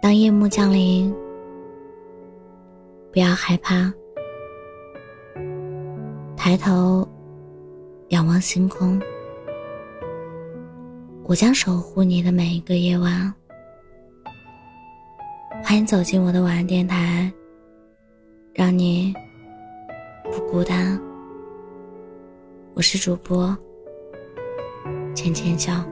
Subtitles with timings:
[0.00, 1.12] 当夜幕降临，
[3.12, 3.92] 不要害怕，
[6.36, 7.06] 抬头
[8.10, 9.00] 仰望星空，
[11.24, 13.32] 我将守护你的每一个夜晚。
[15.64, 17.32] 欢迎走进我的晚安电台，
[18.54, 19.12] 让你
[20.24, 21.00] 不孤单。
[22.74, 23.56] 我是主播
[25.14, 25.84] 浅浅笑。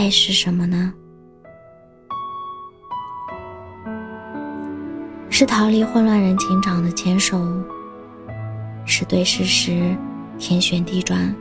[0.00, 0.94] 爱是什么呢？
[5.28, 7.38] 是逃离混乱人情场的牵手，
[8.86, 9.94] 是对视时
[10.38, 11.36] 天旋地转，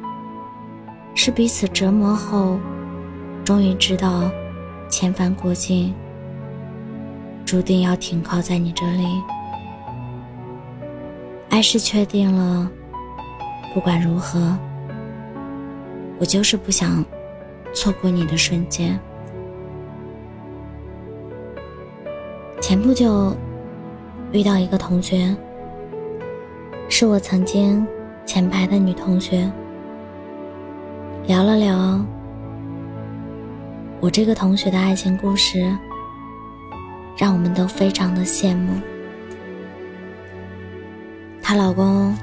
[1.15, 2.59] 是彼此折磨后。
[3.45, 4.29] 终于知道，
[4.89, 5.95] 千帆过尽，
[7.45, 9.05] 注定要停靠在你这里。
[11.49, 12.69] 爱是确定了，
[13.73, 14.53] 不管如何，
[16.19, 17.05] 我就是不想
[17.73, 18.99] 错过你的瞬间。
[22.61, 23.35] 前不久
[24.31, 25.35] 遇到一个同学，
[26.89, 27.85] 是我曾经
[28.25, 29.49] 前排的女同学，
[31.25, 32.03] 聊了聊。
[34.01, 35.59] 我这个同学的爱情故事，
[37.17, 38.73] 让我们都非常的羡慕。
[41.41, 42.15] 她老公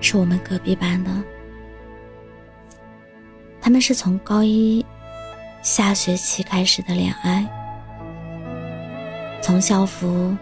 [0.00, 1.10] 是我们隔壁班的，
[3.64, 4.84] 他们是从高一
[5.62, 7.46] 下学期开始的恋爱，
[9.40, 10.36] 从校服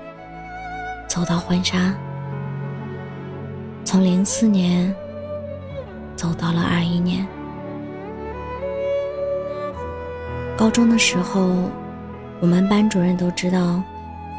[1.06, 1.94] 走到婚纱，
[3.84, 4.92] 从零四年
[6.16, 7.26] 走到了二一年。
[10.56, 11.70] 高中的时候，
[12.40, 13.82] 我们班主任都知道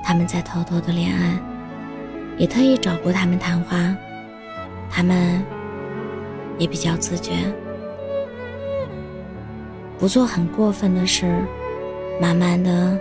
[0.04, 1.38] 他们在偷偷的恋爱，
[2.36, 3.96] 也特意找过他们谈话。
[4.90, 5.40] 他们
[6.58, 7.34] 也比较自觉，
[10.02, 11.34] 不做很过分的事。
[12.20, 13.00] 慢慢的，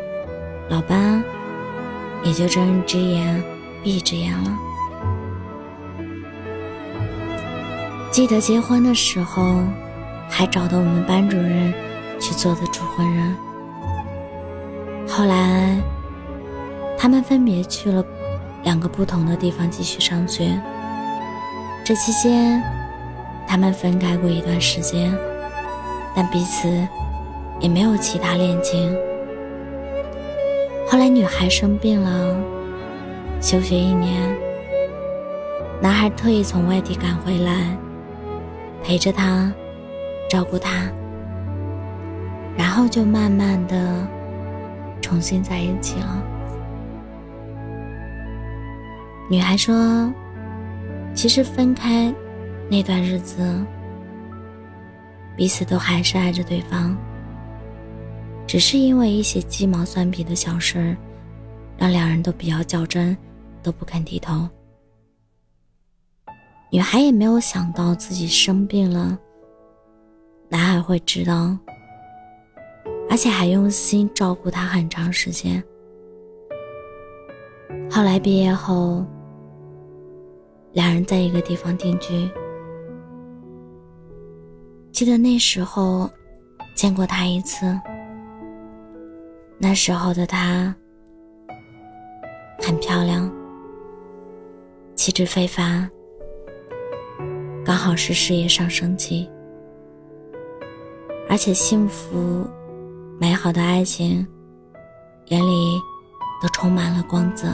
[0.68, 1.20] 老班
[2.22, 3.42] 也就睁一只眼
[3.82, 4.56] 闭一只眼了。
[8.12, 9.56] 记得结婚的时候，
[10.28, 11.74] 还找到我们班主任。
[12.22, 13.34] 去做的主婚人。
[15.08, 15.74] 后来，
[16.98, 18.04] 他们分别去了
[18.62, 20.60] 两个不同的地方继续上学。
[21.82, 22.62] 这期间，
[23.48, 25.10] 他们分开过一段时间，
[26.14, 26.68] 但彼此
[27.60, 28.96] 也没有其他恋情。
[30.88, 32.36] 后来，女孩生病了，
[33.40, 34.36] 休学一年，
[35.80, 37.76] 男孩特意从外地赶回来，
[38.82, 39.52] 陪着她，
[40.28, 40.90] 照顾她。
[42.58, 44.06] 然后就慢慢的
[45.00, 46.22] 重新在一起了。
[49.30, 50.12] 女孩说
[51.14, 52.12] ：“其实分开
[52.68, 53.64] 那段日子，
[55.40, 56.94] 彼此都还是爱着对方，
[58.46, 60.94] 只是因为一些鸡毛蒜皮的小事，
[61.78, 63.16] 让两人都比较较真，
[63.62, 64.46] 都不肯低头。
[66.70, 69.18] 女孩也没有想到自己生病了，
[70.50, 71.56] 男孩会知道。”
[73.08, 75.64] 而且还用心照顾她很长时间。
[77.90, 79.06] 后来毕业后，
[80.72, 82.30] 两人在一个地方定居。
[85.00, 86.10] 记得那时候
[86.74, 87.74] 见过他一次，
[89.56, 90.74] 那时候的他
[92.58, 93.32] 很漂亮，
[94.94, 95.90] 气质非凡，
[97.64, 99.26] 刚好是事业上升期，
[101.30, 102.46] 而且幸福。
[103.18, 104.26] 美好的爱情，
[105.28, 105.80] 眼里
[106.42, 107.48] 都充满了光泽。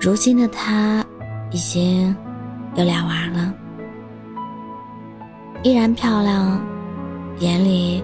[0.00, 1.04] 如今的她，
[1.50, 2.14] 已经
[2.76, 3.52] 有俩娃了，
[5.64, 6.60] 依然漂亮，
[7.38, 8.02] 眼里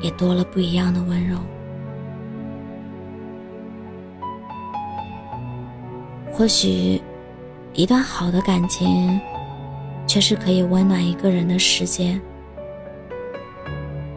[0.00, 1.38] 也多了不一样的温柔。
[6.32, 7.00] 或许，
[7.74, 9.20] 一段好的感情，
[10.04, 12.20] 却是可以温暖一个人的世界。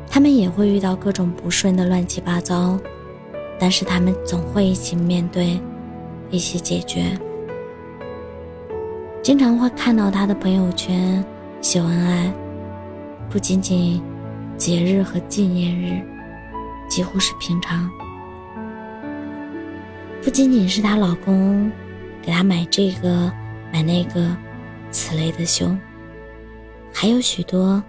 [0.09, 2.75] 他们也会遇到各种不顺的乱七八糟，
[3.59, 5.61] 但是他们总会一起面对，
[6.31, 7.15] 一起解决。
[9.21, 11.23] 经常会看到他的朋友圈
[11.61, 12.33] 秀恩爱，
[13.29, 14.01] 不仅仅
[14.57, 16.01] 节日和纪念日，
[16.89, 17.89] 几乎是平常。
[20.23, 21.71] 不仅仅是她老公
[22.21, 23.31] 给她买这个
[23.71, 24.35] 买那个，
[24.91, 25.75] 此类的秀，
[26.93, 27.83] 还有许多。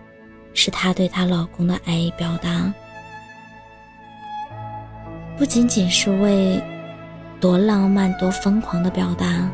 [0.55, 2.73] 是她对她老公的爱意表达，
[5.37, 6.61] 不仅仅是为
[7.38, 9.49] 多浪漫、多疯狂的表达，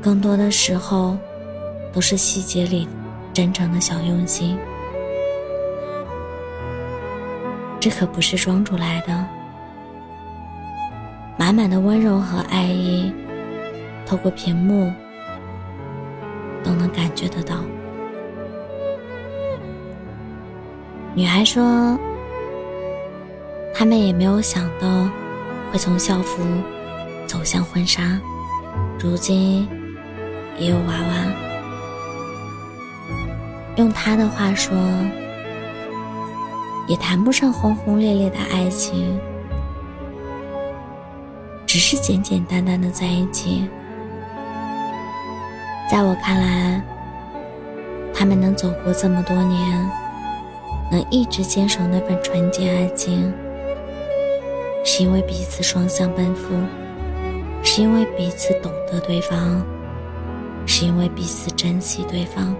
[0.00, 1.18] 更多的时候
[1.92, 2.86] 都是细节里
[3.32, 4.58] 真诚的小用心。
[7.80, 9.26] 这可不是装出来的，
[11.36, 13.12] 满满的温柔和爱意，
[14.06, 14.92] 透过屏幕
[16.62, 17.56] 都能感觉得到。
[21.14, 21.98] 女孩说
[23.74, 25.10] ：“他们也没有想到
[25.72, 26.42] 会从校服
[27.26, 28.20] 走向婚纱，
[28.98, 29.68] 如今
[30.58, 31.26] 也有娃娃。”
[33.76, 34.76] 用他的话说。
[36.88, 39.18] 也谈不上轰轰烈烈的爱情，
[41.64, 43.68] 只是简简单单的在一起。
[45.88, 46.82] 在我看来，
[48.12, 49.90] 他们能走过这么多年，
[50.90, 53.32] 能一直坚守那份纯洁爱情，
[54.84, 56.48] 是因为彼此双向奔赴，
[57.62, 59.64] 是因为彼此懂得对方，
[60.66, 62.54] 是因为彼此珍惜对方。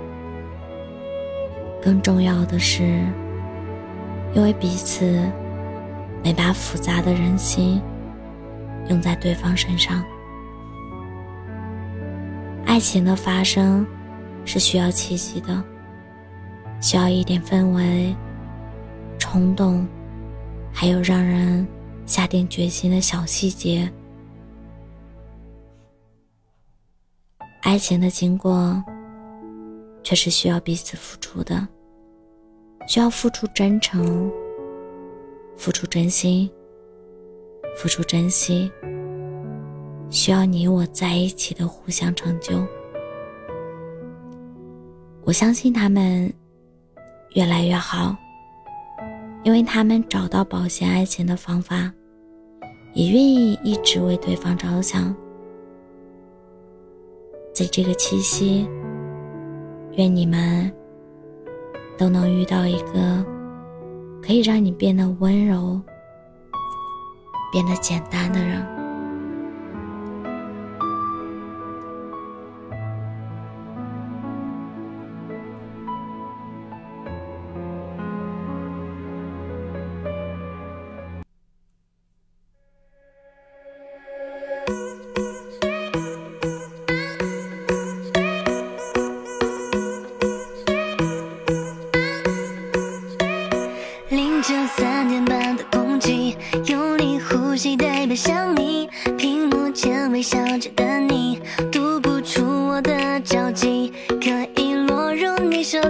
[1.82, 3.04] 更重要的是。
[4.34, 5.30] 因为彼此
[6.24, 7.78] 没把复杂的人心
[8.88, 10.02] 用在对方身上，
[12.64, 13.86] 爱情的发生
[14.46, 15.62] 是需要契机的，
[16.80, 18.16] 需要一点氛围、
[19.18, 19.86] 冲动，
[20.72, 21.66] 还有让人
[22.06, 23.86] 下定决心的小细节。
[27.60, 28.82] 爱情的经过，
[30.02, 31.66] 却是需要彼此付出的。
[32.88, 34.30] 需要付出真诚，
[35.56, 36.50] 付出真心，
[37.76, 38.70] 付出珍惜。
[40.10, 42.62] 需要你我在一起的互相成就。
[45.24, 46.30] 我相信他们
[47.34, 48.14] 越来越好，
[49.44, 51.90] 因为他们找到保鲜爱情的方法，
[52.92, 55.14] 也愿意一直为对方着想。
[57.54, 58.66] 在这个七夕，
[59.96, 60.72] 愿你们。
[62.02, 63.24] 都能遇到一个
[64.20, 65.80] 可以让你变得温柔、
[67.52, 68.81] 变得简单的人。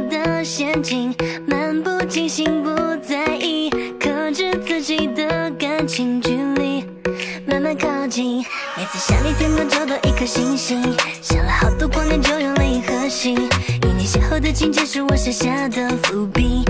[0.09, 1.15] 的陷阱，
[1.47, 2.71] 漫不经心不
[3.07, 6.85] 在意，克制自己的感情距离，
[7.47, 8.45] 慢慢靠近。
[8.77, 10.83] 每次想你，天空就多一颗星星，
[11.21, 13.35] 想了好多光年，就用了银河系。
[13.35, 16.65] 与你邂逅的情节是我写下的伏笔，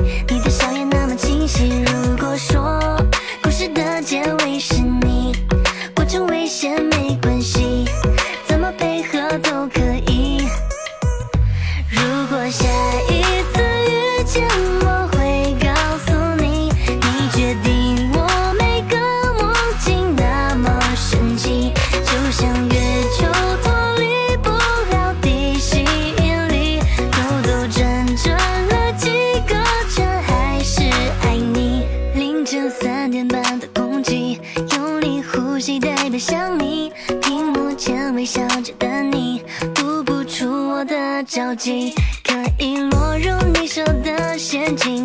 [41.65, 45.02] 可以落入你设的陷阱，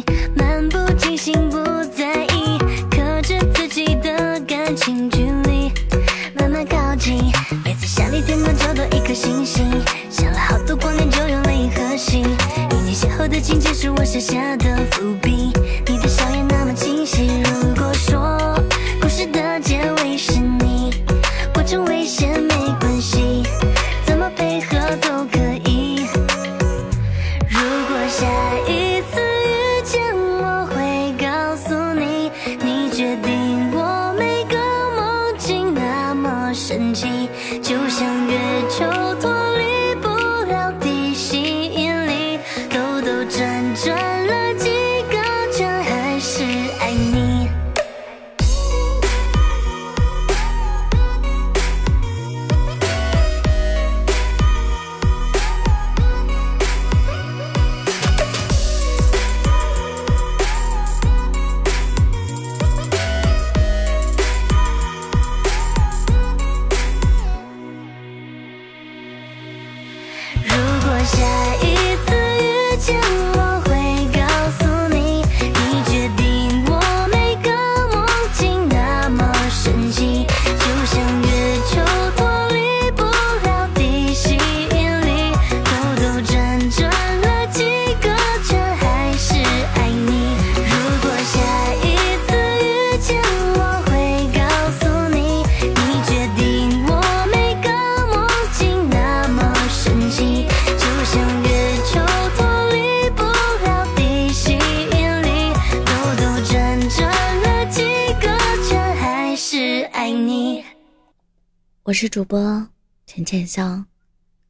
[111.88, 112.68] 我是主播
[113.06, 113.86] 陈浅笑，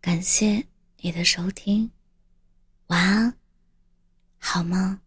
[0.01, 0.65] 感谢
[1.01, 1.91] 你的收听，
[2.88, 3.38] 晚安，
[4.39, 5.00] 好梦？